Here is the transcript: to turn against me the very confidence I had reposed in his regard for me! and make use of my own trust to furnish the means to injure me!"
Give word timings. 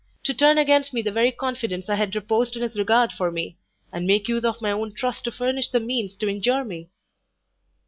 to 0.23 0.33
turn 0.33 0.57
against 0.57 0.93
me 0.95 1.01
the 1.03 1.11
very 1.11 1.31
confidence 1.31 1.87
I 1.87 1.93
had 1.93 2.15
reposed 2.15 2.55
in 2.55 2.63
his 2.63 2.75
regard 2.75 3.11
for 3.13 3.29
me! 3.29 3.57
and 3.93 4.07
make 4.07 4.27
use 4.27 4.43
of 4.43 4.59
my 4.59 4.71
own 4.71 4.93
trust 4.95 5.25
to 5.25 5.31
furnish 5.31 5.67
the 5.69 5.79
means 5.79 6.15
to 6.15 6.27
injure 6.27 6.63
me!" 6.65 6.89